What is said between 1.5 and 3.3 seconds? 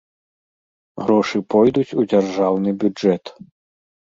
пойдуць у дзяржаўны бюджэт.